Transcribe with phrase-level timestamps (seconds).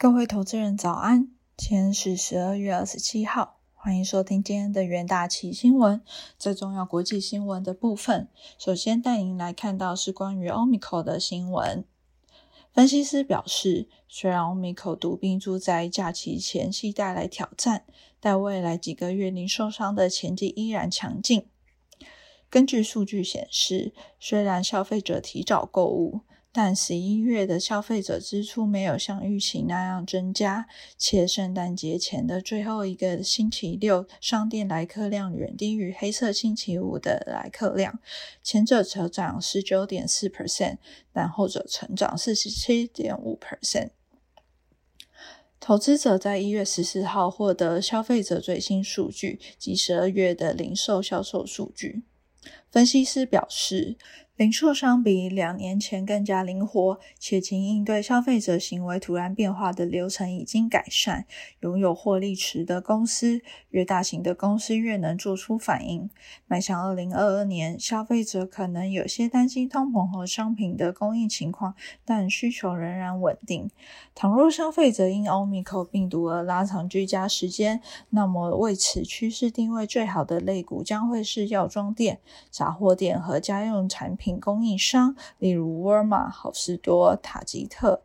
[0.00, 6.00] 各位投资人早安，今天是十二月二十七号，欢迎收听今天的元大旗新闻。
[6.38, 11.84] 最重要国际新闻的部分，首先带您来看到是关于 Omicron 的新闻。
[12.72, 17.84] 分析师表示，虽然 Omicron 毒病株在假期前夕带来挑战，
[18.20, 21.48] 但未来几个月零售商的前景依然强劲。
[22.48, 26.20] 根据数据显示，虽然消费者提早购物，
[26.50, 30.66] 但十一月的消费者支出没有像预期那样增加，
[30.96, 38.00] 且圣诞节前的最后一个星期六商店来客量远低于黑色星期五的来客量，
[38.42, 40.78] 前者成长十九点四 percent，
[41.12, 43.90] 但后者成长四十七点五 percent。
[45.60, 52.02] 投资者在一月十四号获得消费者最新数据及十二月的零售销售数据。
[52.70, 53.98] 分析师表示。
[54.38, 61.26] 零售商比两年前更加灵活，且其应对消费者行为突然变化的流程已经改善。
[61.58, 66.08] 拥有获利池的公司，越大型的公司越能做出反应。
[66.46, 73.68] 迈向二零二二年，消费者可能有些担心通膨和商品的供应情况，但需求仍然稳定。
[74.14, 84.27] 倘若消费者因奥密克病毒而拉长居家时间，那么为此趋势定位最好的类股将会是药妆店、杂货店和家用产品。
[84.36, 88.02] 供应商，例如沃尔玛、好事多、塔吉特。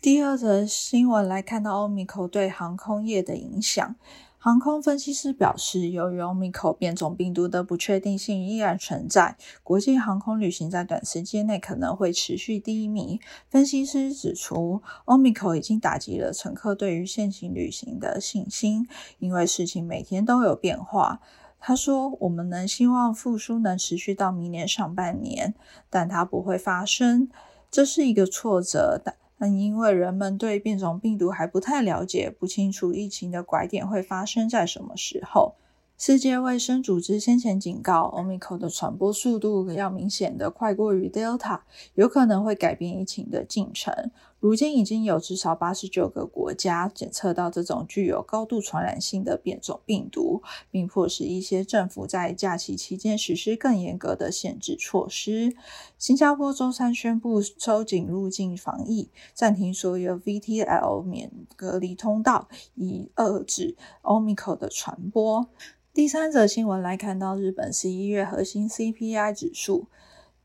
[0.00, 3.96] 第二则新闻来看到欧米克对航空业的影响。
[4.42, 13.20] 航空分析师表示，由于欧米克变种病毒的不确定性依然存在，国际航空旅行在短时间内可能会持续低迷。
[13.50, 18.88] 分析师指出，欧米克已经打击了乘客对于现行旅行的信心，
[19.18, 21.20] 因为事情每天都有变化。
[21.60, 25.54] 他说：“我们能希望复苏能持续到明年上半年，
[25.90, 27.28] 但它不会发生。
[27.70, 29.00] 这是一个挫折，
[29.38, 35.54] 但因为人们对变种病毒还不太了解，不清楚疫情的拐点会发生在什么时候。”
[36.02, 41.60] 世界卫生组织先前警告，Omicron 的传播速度要明显的快过于 Delta，
[41.92, 44.10] 有可能会改变疫情的进程。
[44.40, 55.54] 如今已经有至少八十九个国家检测到这种具有高度传染性的变种病毒，并迫使一些政府在假期期间实施更严格的限制措施。
[55.98, 65.48] 新加坡周三宣布收紧入境防疫，暂停所有 VTL 免隔离通道，以遏制 Omicron 的传播。
[65.92, 69.88] 第三则新闻来看到日本十一月核心 CPI 指数，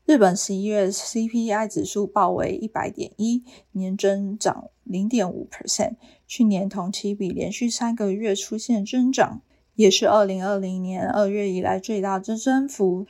[0.06, 5.96] 日本十一月 CPI 指数报为一百点一，年增长零点五 percent，
[6.28, 9.42] 去年同期比连续三个月出现增长，
[9.74, 13.04] 也是二零二零年二月以来最大的增幅。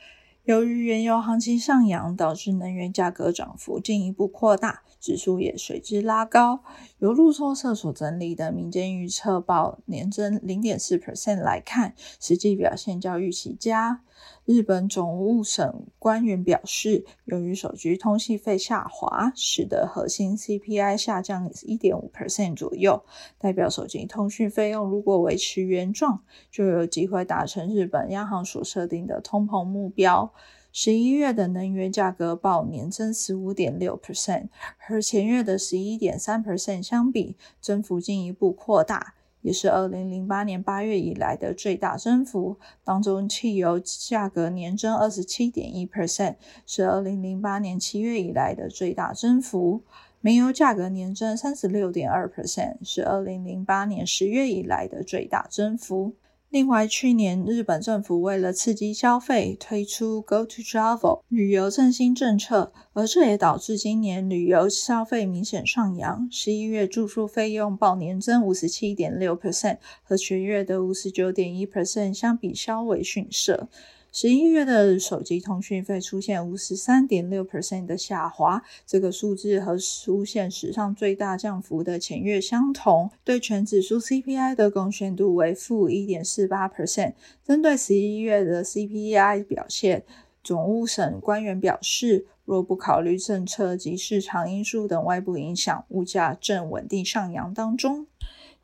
[0.45, 6.59] 由于原油行情上扬，导致能源价格涨幅进一步扩大，指数也随之拉高。
[6.99, 14.01] 由路透社所整理的民间预测报年增零点四 percent 来看，实际表现较预期佳。
[14.43, 23.05] 日本总务省官员表示，由于手机通信费下滑，使得核心 CPI 下降一点五 percent 左右，
[23.37, 30.33] 代表手机通讯费用如果维持原状，就有机会达成日本央行所设定的通膨目标。
[30.79, 39.15] 十一月的能源价格报年增十五点六 percent，和前月的十一点三 percent 相比，增幅进一步扩大。
[39.41, 42.57] 也是二零零八年八月以来的最大增幅。
[42.83, 46.35] 当中，汽油价格年增二十七点一 percent，
[46.67, 49.81] 是二零零八年七月以来的最大增幅；
[50.21, 56.13] 煤油价格年增三十六点二 percent，是二零零八年十月以来的最大增幅。
[56.49, 66.25] 另外，去年日本政府为了刺激消费，推出 Go to Travel 旅游振兴政策，而这也导致今年旅游消费明显上扬。
[66.31, 73.67] 十一月住宿费用报年增五十七点六 percent，和全月的五十九点一 percent 相比稍微逊色。
[74.11, 83.11] 十一月的手机通讯费出现五十三点六 percent 的下滑，这个数字和出现史上最大降幅的前月相同。
[83.23, 87.13] 对全指数 CPI 的贡献度为负一点四八 percent。
[87.45, 90.03] 针对十一月的 CPI 表现，
[90.43, 98.07] 总务省官员表示，若不考虑政策及市场因素等外部影响，物价正稳定上扬当中。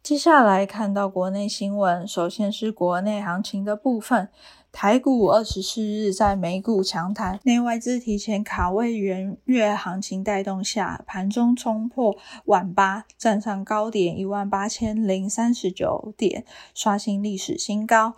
[0.01, 4.27] 接下来看到国内新闻，首先是国内行情的部分。
[4.73, 16.43] 台股二十四日在美股强弹，内外资提前卡位元月行情带动下，盘中冲破晚八，站上高点一万八千零三十九点，
[16.73, 18.15] 刷新历史新高。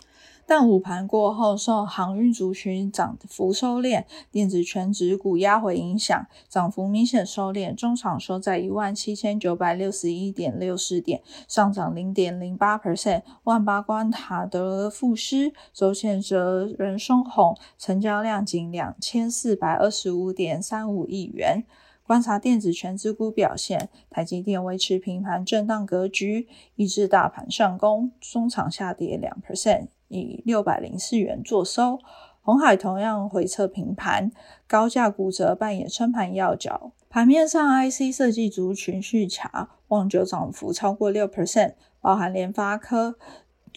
[0.48, 7.74] 但午盘过后，受航运族群涨幅收敛，电子全指股压回影响，涨幅明显收敛。
[7.74, 13.22] 中场收在一万七千九百六十一点六四点，上涨零点零八 percent。
[13.42, 21.64] 万八关塔得而复失，周线则仍收红，成交量仅两千四百二十五点三五亿元。
[22.06, 31.98] 观察电子全资股表现，台积电维持平盘震荡格局，抑制大盘上攻，中场下跌两 percent，以六百零四元作收。
[32.42, 34.30] 红海同样回撤平盘，
[34.68, 36.92] 高价股则扮演撑盘要角。
[37.10, 43.16] 盘面上，IC 设计族群续强，旺九涨幅超过六 percent，包含联发科、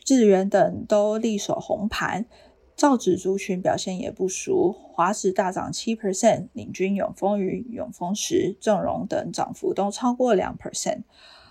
[0.06, 2.28] 智源等都力守红盘。
[2.80, 11.02] 造纸族群表现也不俗，华指大涨七 percent，领军永丰余、永丰石、正荣等涨幅都超过两 percent。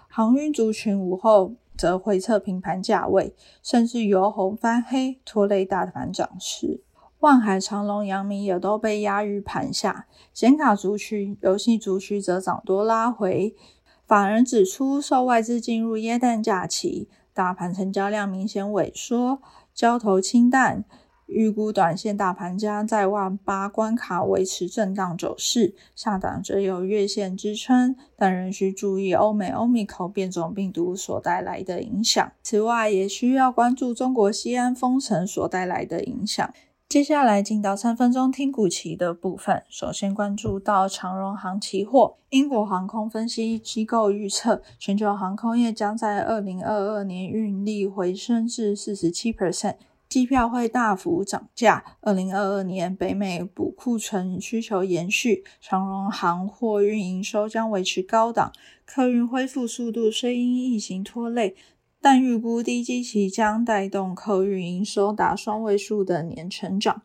[0.09, 6.81] 航运族群午后则回测平盘价位，甚至由红翻黑，拖累大盘涨势。
[7.19, 10.07] 万海、长隆、阳明也都被压于盘下。
[10.33, 13.55] 显卡族群、游戏族群则涨多拉回。
[14.07, 19.43] 法人指出，受外资进入耶诞假期，大盘成交量明显萎缩，
[19.75, 20.87] 交投清淡。
[21.29, 32.33] 预估短线大盘将在万八关卡维持震荡走势，下档则有月线支撑，但仍需注意欧美欧米克变种病毒所带来的影响。
[32.43, 36.53] 此外，也需要关注中国西安封城所带来的影响。
[36.89, 42.17] 接下来进到三分钟听股期的部分，首先关注到长荣航期货。
[42.31, 49.75] 英国航空分析机构预测，全球航空业将在二零二二年运力回升至四十七 percent。
[50.09, 51.85] 机票会大幅涨价。
[52.01, 58.53] 二零二二年，北美补库存需求延续，长荣航货运营收将维持高档。
[58.87, 61.55] 客运恢复速度虽因疫情拖累，
[62.01, 67.03] 但预估低基期将带动客运营收达双位数的年成长。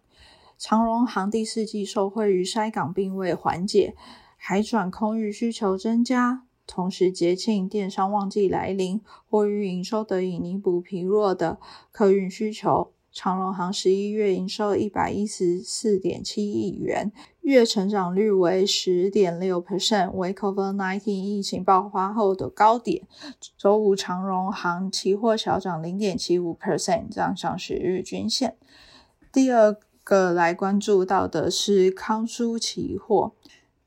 [0.57, 3.95] 长荣航第四季受惠于筛港并未缓解，
[4.38, 11.60] 海转空域需求增加，同时节庆电商旺季来临，货运营收得以弥补疲弱的
[11.92, 12.92] 客运需求。
[13.15, 17.12] 长荣航十一月营收一百一十四点七亿元，
[17.42, 23.07] 月成长率为十点六 percent，为 COVID-19 疫情爆发后的高点。
[23.56, 28.57] 周五长荣航期货小涨零点七五 percent，站上十日均线。
[29.31, 33.33] 第二个来关注到的是康舒期货。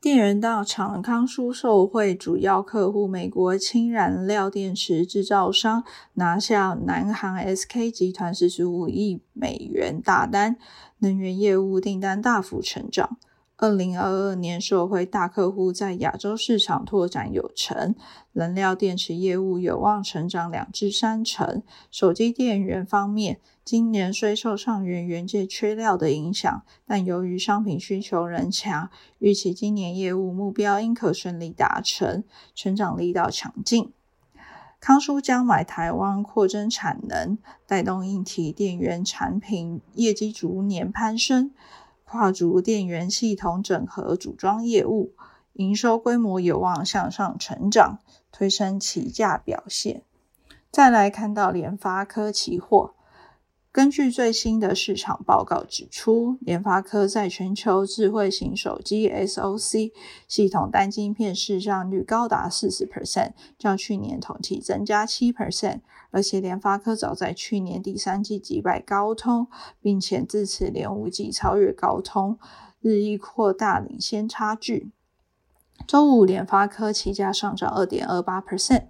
[0.06, 5.82] 电源到厂康舒受惠主要客户美国氢燃料电池制造商
[6.12, 10.58] 拿下南航 SK 集团四十五亿美元大单，
[11.00, 13.18] 能源业务订单大幅成长。
[13.58, 17.94] 二零二二年，受惠大客户在亚洲市场拓展有成，
[18.32, 21.62] 能料电池业务有望成长两至三成。
[21.90, 32.24] 手机电源方面，今年虽受上元元件缺料的影响，但由于商品需求仍强，预期今年业务目标应可顺利达成，
[32.54, 33.90] 成长力道强劲。
[34.78, 41.52] 康舒将买台湾扩增产能，带动硬体电源产品业绩逐年攀升。
[42.08, 45.12] 跨足电源系统整合组装业务，
[45.54, 47.98] 营收规模有望向上成长，
[48.30, 50.04] 推升起价表现。
[50.70, 52.94] 再来看到联发科期货。
[53.76, 59.92] 根据最新的市场报告指出，联发科在全球智慧型手机 SOC
[60.26, 65.80] 系统单晶片市占率高达四十 percent，较去年同期增加七 percent。
[66.10, 69.48] 而且联发科早在去年第三季击败高通，
[69.82, 72.38] 并且自此连五季超越高通，
[72.80, 74.90] 日益扩大领先差距。
[75.86, 78.86] 周五联发科期价上涨二点二八 percent。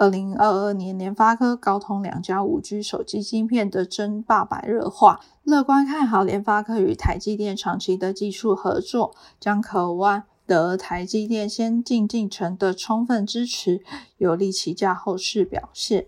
[0.00, 13.82] 二零二二年，联发科、高通两家五 G 手机晶片的争霸白热化，乐观看好联发科与台积电长期的技术合作，将渴望得台积电先进进程的充分支持，
[14.16, 16.06] 有利其价后市表现。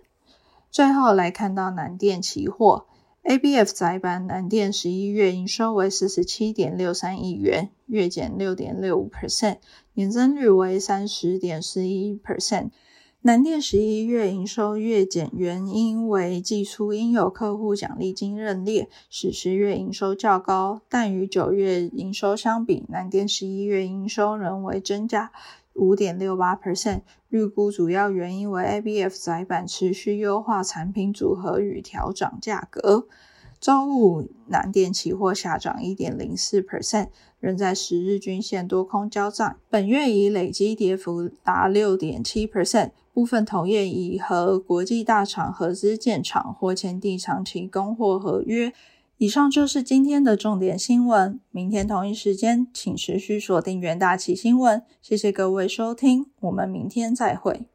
[0.71, 2.87] 最后来看到南电期货
[3.25, 9.59] ，ABF 载板南电十一月营收为四十七点六三亿元，月减六点六五 percent，
[9.93, 12.71] 年增率为三十点四一 percent。
[13.25, 25.31] 南电十一月营收月减原因为寄出应有客户奖励金认列，使十月营收较高，但与九月营收相比，南电十一月营收仍为增加
[25.75, 27.03] 五点六八 percent。
[27.29, 33.07] 预估主要原因为 ABF 载板持续优化产品组合与调涨价格。
[33.63, 39.59] 周五南电期货下涨一点零四 percent，仍在十日均线多空交战。
[39.71, 48.73] 本月已累积跌幅达六点七 percent，部分同业已和国际大厂合资建厂或签订长期供货合约。
[49.19, 51.39] 以上就是今天的重点新闻。
[51.53, 54.83] 明天同一时间，请持续锁定元大旗新闻。
[55.01, 57.69] 谢谢各位收听，我们明天再会。